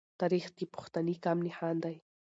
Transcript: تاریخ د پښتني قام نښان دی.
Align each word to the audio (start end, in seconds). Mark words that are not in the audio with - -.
تاریخ 0.19 0.45
د 0.57 0.59
پښتني 0.73 1.15
قام 1.23 1.37
نښان 1.45 1.75
دی. 1.83 1.95